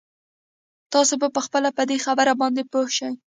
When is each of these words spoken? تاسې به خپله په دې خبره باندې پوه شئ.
تاسې 0.93 1.15
به 1.21 1.39
خپله 1.45 1.69
په 1.77 1.83
دې 1.89 1.97
خبره 2.05 2.33
باندې 2.41 2.61
پوه 2.71 2.87
شئ. 2.97 3.11